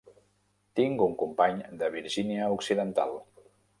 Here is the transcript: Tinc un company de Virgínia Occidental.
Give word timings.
Tinc 0.79 1.03
un 1.07 1.13
company 1.19 1.61
de 1.83 1.91
Virgínia 1.97 2.49
Occidental. 2.57 3.15